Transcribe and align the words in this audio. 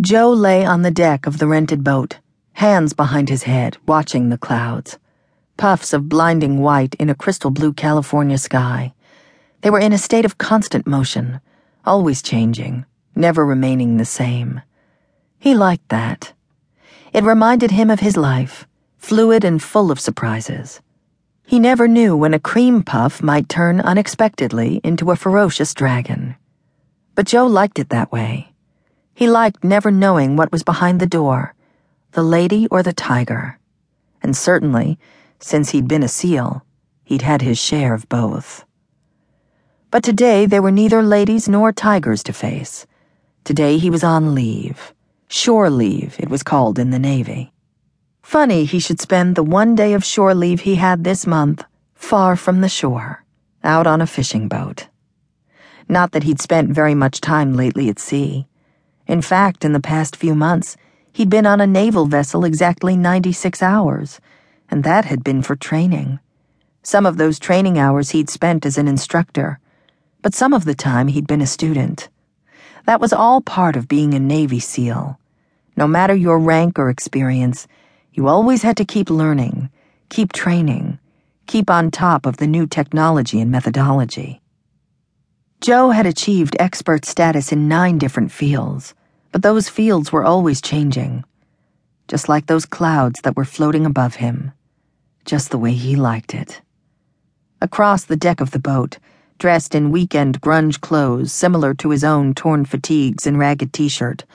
Joe 0.00 0.32
lay 0.32 0.64
on 0.64 0.82
the 0.82 0.90
deck 0.90 1.24
of 1.24 1.38
the 1.38 1.46
rented 1.46 1.84
boat, 1.84 2.18
hands 2.54 2.92
behind 2.92 3.28
his 3.28 3.44
head, 3.44 3.76
watching 3.86 4.28
the 4.28 4.36
clouds. 4.36 4.98
Puffs 5.56 5.92
of 5.92 6.08
blinding 6.08 6.58
white 6.58 6.96
in 6.96 7.08
a 7.08 7.14
crystal 7.14 7.52
blue 7.52 7.72
California 7.72 8.36
sky. 8.36 8.92
They 9.60 9.70
were 9.70 9.78
in 9.78 9.92
a 9.92 9.98
state 9.98 10.24
of 10.24 10.36
constant 10.36 10.84
motion, 10.84 11.40
always 11.84 12.22
changing, 12.22 12.86
never 13.14 13.46
remaining 13.46 13.96
the 13.96 14.04
same. 14.04 14.62
He 15.38 15.54
liked 15.54 15.88
that. 15.90 16.32
It 17.12 17.22
reminded 17.22 17.70
him 17.70 17.88
of 17.88 18.00
his 18.00 18.16
life, 18.16 18.66
fluid 18.98 19.44
and 19.44 19.62
full 19.62 19.92
of 19.92 20.00
surprises. 20.00 20.80
He 21.46 21.60
never 21.60 21.86
knew 21.86 22.16
when 22.16 22.34
a 22.34 22.40
cream 22.40 22.82
puff 22.82 23.22
might 23.22 23.48
turn 23.48 23.80
unexpectedly 23.80 24.80
into 24.82 25.12
a 25.12 25.16
ferocious 25.16 25.72
dragon. 25.72 26.34
But 27.14 27.26
Joe 27.26 27.46
liked 27.46 27.78
it 27.78 27.90
that 27.90 28.10
way. 28.10 28.53
He 29.14 29.30
liked 29.30 29.62
never 29.62 29.92
knowing 29.92 30.34
what 30.36 30.50
was 30.50 30.64
behind 30.64 30.98
the 30.98 31.06
door, 31.06 31.54
the 32.12 32.22
lady 32.22 32.66
or 32.68 32.82
the 32.82 32.92
tiger. 32.92 33.58
And 34.22 34.36
certainly, 34.36 34.98
since 35.38 35.70
he'd 35.70 35.86
been 35.86 36.02
a 36.02 36.08
SEAL, 36.08 36.64
he'd 37.04 37.22
had 37.22 37.42
his 37.42 37.58
share 37.58 37.94
of 37.94 38.08
both. 38.08 38.64
But 39.92 40.02
today 40.02 40.46
there 40.46 40.62
were 40.62 40.72
neither 40.72 41.02
ladies 41.02 41.48
nor 41.48 41.72
tigers 41.72 42.24
to 42.24 42.32
face. 42.32 42.86
Today 43.44 43.78
he 43.78 43.90
was 43.90 44.02
on 44.02 44.34
leave. 44.34 44.92
Shore 45.28 45.70
leave, 45.70 46.16
it 46.18 46.28
was 46.28 46.42
called 46.42 46.78
in 46.78 46.90
the 46.90 46.98
Navy. 46.98 47.52
Funny 48.20 48.64
he 48.64 48.80
should 48.80 49.00
spend 49.00 49.36
the 49.36 49.44
one 49.44 49.76
day 49.76 49.92
of 49.92 50.04
shore 50.04 50.34
leave 50.34 50.62
he 50.62 50.74
had 50.74 51.04
this 51.04 51.26
month 51.26 51.62
far 51.94 52.34
from 52.34 52.60
the 52.60 52.68
shore, 52.68 53.24
out 53.62 53.86
on 53.86 54.00
a 54.00 54.06
fishing 54.06 54.48
boat. 54.48 54.88
Not 55.88 56.12
that 56.12 56.24
he'd 56.24 56.40
spent 56.40 56.70
very 56.70 56.94
much 56.94 57.20
time 57.20 57.54
lately 57.54 57.88
at 57.88 57.98
sea. 57.98 58.48
In 59.06 59.20
fact, 59.20 59.64
in 59.64 59.72
the 59.72 59.80
past 59.80 60.16
few 60.16 60.34
months, 60.34 60.76
he'd 61.12 61.28
been 61.28 61.46
on 61.46 61.60
a 61.60 61.66
naval 61.66 62.06
vessel 62.06 62.44
exactly 62.44 62.96
96 62.96 63.62
hours, 63.62 64.20
and 64.70 64.82
that 64.82 65.04
had 65.04 65.22
been 65.22 65.42
for 65.42 65.56
training. 65.56 66.20
Some 66.82 67.04
of 67.04 67.16
those 67.16 67.38
training 67.38 67.78
hours 67.78 68.10
he'd 68.10 68.30
spent 68.30 68.64
as 68.64 68.78
an 68.78 68.88
instructor, 68.88 69.60
but 70.22 70.34
some 70.34 70.54
of 70.54 70.64
the 70.64 70.74
time 70.74 71.08
he'd 71.08 71.26
been 71.26 71.42
a 71.42 71.46
student. 71.46 72.08
That 72.86 73.00
was 73.00 73.12
all 73.12 73.40
part 73.40 73.76
of 73.76 73.88
being 73.88 74.14
a 74.14 74.18
Navy 74.18 74.60
SEAL. 74.60 75.18
No 75.76 75.86
matter 75.86 76.14
your 76.14 76.38
rank 76.38 76.78
or 76.78 76.88
experience, 76.88 77.66
you 78.12 78.28
always 78.28 78.62
had 78.62 78.76
to 78.78 78.84
keep 78.84 79.10
learning, 79.10 79.70
keep 80.08 80.32
training, 80.32 80.98
keep 81.46 81.68
on 81.68 81.90
top 81.90 82.24
of 82.24 82.38
the 82.38 82.46
new 82.46 82.66
technology 82.66 83.40
and 83.40 83.50
methodology. 83.50 84.40
Joe 85.64 85.92
had 85.92 86.04
achieved 86.04 86.56
expert 86.58 87.06
status 87.06 87.50
in 87.50 87.68
nine 87.68 87.96
different 87.96 88.30
fields, 88.30 88.92
but 89.32 89.40
those 89.40 89.66
fields 89.66 90.12
were 90.12 90.22
always 90.22 90.60
changing. 90.60 91.24
Just 92.06 92.28
like 92.28 92.44
those 92.44 92.66
clouds 92.66 93.22
that 93.22 93.34
were 93.34 93.46
floating 93.46 93.86
above 93.86 94.16
him. 94.16 94.52
Just 95.24 95.50
the 95.50 95.56
way 95.56 95.72
he 95.72 95.96
liked 95.96 96.34
it. 96.34 96.60
Across 97.62 98.04
the 98.04 98.16
deck 98.16 98.42
of 98.42 98.50
the 98.50 98.58
boat, 98.58 98.98
dressed 99.38 99.74
in 99.74 99.90
weekend 99.90 100.42
grunge 100.42 100.82
clothes 100.82 101.32
similar 101.32 101.72
to 101.72 101.88
his 101.88 102.04
own 102.04 102.34
torn 102.34 102.66
fatigues 102.66 103.26
and 103.26 103.38
ragged 103.38 103.72
t 103.72 103.88
shirt, 103.88 104.26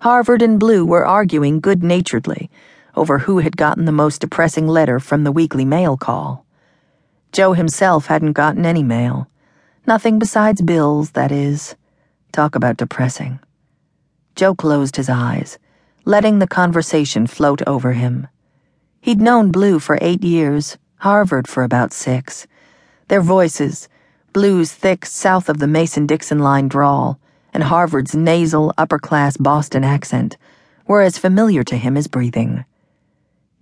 Harvard 0.00 0.42
and 0.42 0.58
Blue 0.58 0.84
were 0.84 1.06
arguing 1.06 1.60
good 1.60 1.84
naturedly 1.84 2.50
over 2.96 3.20
who 3.20 3.38
had 3.38 3.56
gotten 3.56 3.84
the 3.84 3.92
most 3.92 4.20
depressing 4.20 4.66
letter 4.66 4.98
from 4.98 5.22
the 5.22 5.30
weekly 5.30 5.64
mail 5.64 5.96
call. 5.96 6.44
Joe 7.30 7.52
himself 7.52 8.06
hadn't 8.06 8.32
gotten 8.32 8.66
any 8.66 8.82
mail. 8.82 9.28
Nothing 9.84 10.20
besides 10.20 10.62
bills, 10.62 11.10
that 11.10 11.32
is. 11.32 11.74
Talk 12.30 12.54
about 12.54 12.76
depressing. 12.76 13.40
Joe 14.36 14.54
closed 14.54 14.94
his 14.94 15.08
eyes, 15.08 15.58
letting 16.04 16.38
the 16.38 16.46
conversation 16.46 17.26
float 17.26 17.62
over 17.66 17.92
him. 17.92 18.28
He'd 19.00 19.20
known 19.20 19.50
Blue 19.50 19.80
for 19.80 19.98
eight 20.00 20.22
years, 20.22 20.78
Harvard 20.98 21.48
for 21.48 21.64
about 21.64 21.92
six. 21.92 22.46
Their 23.08 23.20
voices, 23.20 23.88
Blue's 24.32 24.72
thick 24.72 25.04
south 25.04 25.48
of 25.48 25.58
the 25.58 25.66
Mason 25.66 26.06
Dixon 26.06 26.38
line 26.38 26.68
drawl, 26.68 27.18
and 27.52 27.64
Harvard's 27.64 28.14
nasal 28.14 28.72
upper 28.78 29.00
class 29.00 29.36
Boston 29.36 29.82
accent, 29.82 30.36
were 30.86 31.02
as 31.02 31.18
familiar 31.18 31.64
to 31.64 31.76
him 31.76 31.96
as 31.96 32.06
breathing. 32.06 32.64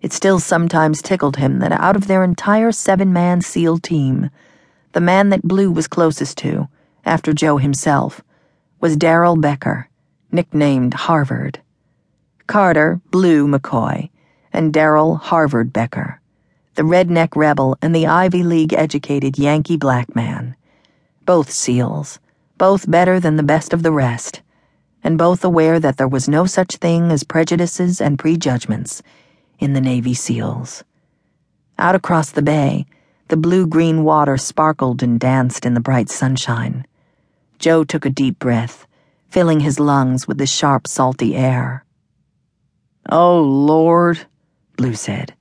It 0.03 0.12
still 0.12 0.39
sometimes 0.39 1.00
tickled 1.00 1.39
him 1.39 1.61
that 1.61 1.72
out 1.72 1.97
of 1.97 2.06
their 2.06 2.22
entire 2.22 2.72
seven 2.72 3.11
man 3.11 3.41
SEAL 3.41 3.78
team, 3.78 4.28
the 4.93 5.01
man 5.01 5.28
that 5.28 5.43
Blue 5.43 5.71
was 5.71 5.87
closest 5.87 6.39
to, 6.39 6.69
after 7.05 7.33
Joe 7.33 7.59
himself, 7.59 8.23
was 8.81 8.97
Daryl 8.97 9.41
Becker, 9.41 9.89
nicknamed 10.33 10.95
Harvard. 10.95 11.61
Carter, 12.47 13.01
Blue 13.11 13.47
McCoy, 13.47 14.11
and 14.53 14.73
Daryl 14.73 15.21
Harvard 15.21 15.73
Becker, 15.73 16.21
the 16.75 16.83
redneck 16.83 17.37
rebel 17.37 17.77
and 17.81 17.95
the 17.95 18.06
Ivy 18.06 18.43
League 18.43 18.73
educated 18.73 19.39
Yankee 19.39 19.77
black 19.77 20.17
man. 20.17 20.56
Both 21.25 21.51
SEALs, 21.51 22.19
both 22.59 22.91
better 22.91 23.21
than 23.21 23.37
the 23.37 23.45
best 23.45 23.72
of 23.72 23.83
the 23.83 23.93
rest, 23.93 24.43
and 25.05 25.17
both 25.17 25.45
aware 25.45 25.78
that 25.78 25.97
there 25.97 26.09
was 26.09 26.28
no 26.28 26.47
such 26.47 26.77
thing 26.77 27.12
as 27.12 27.22
prejudices 27.22 28.01
and 28.01 28.19
prejudgments 28.19 29.03
in 29.59 29.72
the 29.72 29.81
Navy 29.81 30.15
SEALs. 30.15 30.83
Out 31.78 31.95
across 31.95 32.31
the 32.31 32.43
bay, 32.43 32.87
the 33.31 33.37
blue 33.37 33.65
green 33.65 34.03
water 34.03 34.37
sparkled 34.37 35.03
and 35.05 35.21
danced 35.21 35.65
in 35.65 35.75
the 35.75 35.81
bright 35.81 36.11
sunshine. 36.11 36.85
Joe 37.61 37.85
took 37.85 38.05
a 38.05 38.11
deep 38.11 38.41
breath, 38.41 38.89
filling 39.29 39.61
his 39.61 39.79
lungs 39.79 40.27
with 40.27 40.39
the 40.39 40.47
sharp, 40.47 40.89
salty 40.89 41.37
air. 41.37 41.85
Oh, 43.09 43.41
Lord, 43.41 44.27
Blue 44.77 44.95
said, 44.95 45.35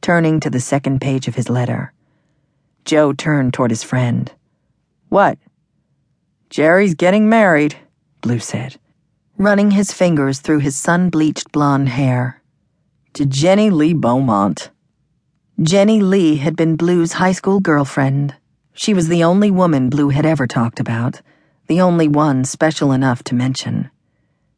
turning 0.00 0.40
to 0.40 0.48
the 0.48 0.58
second 0.58 1.00
page 1.02 1.28
of 1.28 1.34
his 1.34 1.50
letter. 1.50 1.92
Joe 2.86 3.12
turned 3.12 3.52
toward 3.52 3.70
his 3.70 3.84
friend. 3.84 4.32
What? 5.10 5.38
Jerry's 6.48 6.94
getting 6.94 7.28
married, 7.28 7.76
Blue 8.22 8.38
said, 8.38 8.76
running 9.36 9.72
his 9.72 9.92
fingers 9.92 10.40
through 10.40 10.60
his 10.60 10.76
sun 10.76 11.10
bleached 11.10 11.52
blonde 11.52 11.90
hair. 11.90 12.40
To 13.14 13.26
Jenny 13.26 13.68
Lee 13.68 13.92
Beaumont. 13.92 14.70
Jenny 15.62 16.00
Lee 16.00 16.36
had 16.36 16.56
been 16.56 16.74
Blue's 16.74 17.12
high 17.12 17.30
school 17.30 17.60
girlfriend. 17.60 18.34
She 18.72 18.92
was 18.92 19.06
the 19.06 19.22
only 19.22 19.52
woman 19.52 19.88
Blue 19.88 20.08
had 20.08 20.26
ever 20.26 20.48
talked 20.48 20.80
about, 20.80 21.22
the 21.68 21.80
only 21.80 22.08
one 22.08 22.44
special 22.44 22.90
enough 22.90 23.22
to 23.24 23.36
mention. 23.36 23.88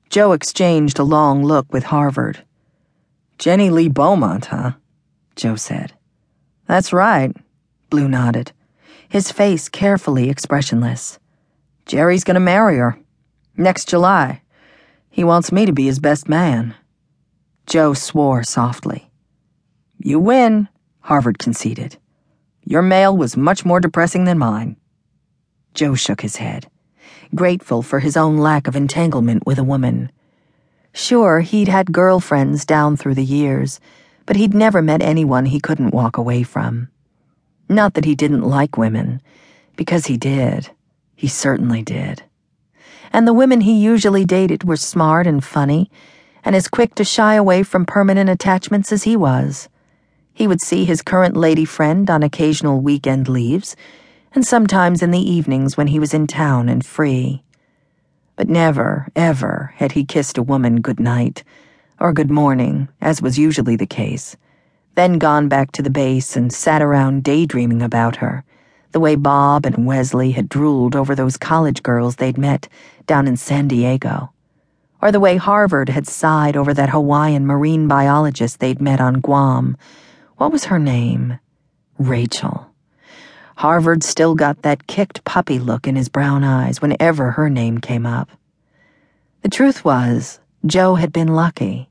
Joe 0.08 0.32
exchanged 0.32 0.98
a 0.98 1.04
long 1.04 1.44
look 1.44 1.70
with 1.70 1.84
Harvard. 1.84 2.42
Jenny 3.38 3.68
Lee 3.68 3.88
Beaumont, 3.88 4.46
huh? 4.46 4.72
Joe 5.36 5.56
said. 5.56 5.92
That's 6.66 6.94
right, 6.94 7.36
Blue 7.90 8.08
nodded, 8.08 8.52
his 9.06 9.30
face 9.30 9.68
carefully 9.68 10.30
expressionless. 10.30 11.18
Jerry's 11.84 12.24
gonna 12.24 12.40
marry 12.40 12.78
her. 12.78 12.98
Next 13.54 13.86
July. 13.86 14.40
He 15.10 15.24
wants 15.24 15.52
me 15.52 15.66
to 15.66 15.72
be 15.72 15.84
his 15.84 15.98
best 15.98 16.26
man. 16.26 16.74
Joe 17.66 17.92
swore 17.92 18.42
softly. 18.42 19.10
You 19.98 20.18
win. 20.18 20.68
Harvard 21.06 21.38
conceded. 21.38 21.98
Your 22.64 22.82
mail 22.82 23.16
was 23.16 23.36
much 23.36 23.64
more 23.64 23.78
depressing 23.78 24.24
than 24.24 24.38
mine. 24.38 24.74
Joe 25.72 25.94
shook 25.94 26.20
his 26.20 26.34
head, 26.34 26.68
grateful 27.32 27.80
for 27.80 28.00
his 28.00 28.16
own 28.16 28.38
lack 28.38 28.66
of 28.66 28.74
entanglement 28.74 29.46
with 29.46 29.56
a 29.56 29.62
woman. 29.62 30.10
Sure, 30.92 31.38
he'd 31.42 31.68
had 31.68 31.92
girlfriends 31.92 32.64
down 32.64 32.96
through 32.96 33.14
the 33.14 33.24
years, 33.24 33.78
but 34.26 34.34
he'd 34.34 34.52
never 34.52 34.82
met 34.82 35.00
anyone 35.00 35.46
he 35.46 35.60
couldn't 35.60 35.94
walk 35.94 36.16
away 36.16 36.42
from. 36.42 36.88
Not 37.68 37.94
that 37.94 38.04
he 38.04 38.16
didn't 38.16 38.42
like 38.42 38.76
women, 38.76 39.22
because 39.76 40.06
he 40.06 40.16
did. 40.16 40.70
He 41.14 41.28
certainly 41.28 41.82
did. 41.82 42.24
And 43.12 43.28
the 43.28 43.32
women 43.32 43.60
he 43.60 43.78
usually 43.78 44.24
dated 44.24 44.64
were 44.64 44.76
smart 44.76 45.28
and 45.28 45.44
funny, 45.44 45.88
and 46.44 46.56
as 46.56 46.66
quick 46.66 46.96
to 46.96 47.04
shy 47.04 47.34
away 47.34 47.62
from 47.62 47.86
permanent 47.86 48.28
attachments 48.28 48.90
as 48.90 49.04
he 49.04 49.16
was. 49.16 49.68
He 50.36 50.46
would 50.46 50.60
see 50.60 50.84
his 50.84 51.00
current 51.00 51.34
lady 51.34 51.64
friend 51.64 52.10
on 52.10 52.22
occasional 52.22 52.82
weekend 52.82 53.26
leaves, 53.26 53.74
and 54.34 54.46
sometimes 54.46 55.02
in 55.02 55.10
the 55.10 55.18
evenings 55.18 55.78
when 55.78 55.86
he 55.86 55.98
was 55.98 56.12
in 56.12 56.26
town 56.26 56.68
and 56.68 56.84
free. 56.84 57.42
But 58.36 58.46
never, 58.46 59.08
ever 59.16 59.72
had 59.76 59.92
he 59.92 60.04
kissed 60.04 60.36
a 60.36 60.42
woman 60.42 60.82
good 60.82 61.00
night, 61.00 61.42
or 61.98 62.12
good 62.12 62.30
morning, 62.30 62.88
as 63.00 63.22
was 63.22 63.38
usually 63.38 63.76
the 63.76 63.86
case, 63.86 64.36
then 64.94 65.16
gone 65.16 65.48
back 65.48 65.72
to 65.72 65.82
the 65.82 65.88
base 65.88 66.36
and 66.36 66.52
sat 66.52 66.82
around 66.82 67.24
daydreaming 67.24 67.80
about 67.80 68.16
her, 68.16 68.44
the 68.92 69.00
way 69.00 69.14
Bob 69.14 69.64
and 69.64 69.86
Wesley 69.86 70.32
had 70.32 70.50
drooled 70.50 70.94
over 70.94 71.14
those 71.14 71.38
college 71.38 71.82
girls 71.82 72.16
they'd 72.16 72.36
met 72.36 72.68
down 73.06 73.26
in 73.26 73.38
San 73.38 73.68
Diego, 73.68 74.34
or 75.00 75.10
the 75.10 75.18
way 75.18 75.36
Harvard 75.36 75.88
had 75.88 76.06
sighed 76.06 76.58
over 76.58 76.74
that 76.74 76.90
Hawaiian 76.90 77.46
marine 77.46 77.88
biologist 77.88 78.60
they'd 78.60 78.82
met 78.82 79.00
on 79.00 79.20
Guam 79.20 79.78
what 80.36 80.52
was 80.52 80.66
her 80.66 80.78
name? 80.78 81.38
Rachel. 81.98 82.70
Harvard 83.56 84.02
still 84.02 84.34
got 84.34 84.62
that 84.62 84.86
kicked 84.86 85.24
puppy 85.24 85.58
look 85.58 85.86
in 85.86 85.96
his 85.96 86.10
brown 86.10 86.44
eyes 86.44 86.82
whenever 86.82 87.32
her 87.32 87.48
name 87.48 87.78
came 87.78 88.04
up. 88.04 88.28
The 89.40 89.48
truth 89.48 89.84
was, 89.84 90.40
Joe 90.66 90.96
had 90.96 91.12
been 91.12 91.28
lucky. 91.28 91.88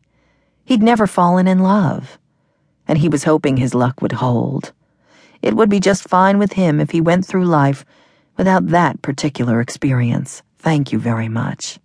He'd 0.63 0.83
never 0.83 1.07
fallen 1.07 1.47
in 1.47 1.59
love. 1.59 2.19
And 2.87 2.99
he 2.99 3.09
was 3.09 3.23
hoping 3.23 3.57
his 3.57 3.73
luck 3.73 4.01
would 4.01 4.11
hold. 4.11 4.73
It 5.41 5.55
would 5.55 5.69
be 5.69 5.79
just 5.79 6.07
fine 6.07 6.37
with 6.37 6.53
him 6.53 6.79
if 6.79 6.91
he 6.91 7.01
went 7.01 7.25
through 7.25 7.45
life 7.45 7.83
without 8.37 8.67
that 8.67 9.01
particular 9.01 9.59
experience. 9.59 10.43
Thank 10.59 10.91
you 10.91 10.99
very 10.99 11.29
much. 11.29 11.79